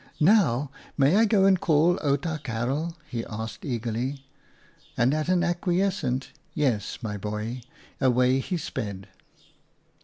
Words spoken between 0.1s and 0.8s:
"Now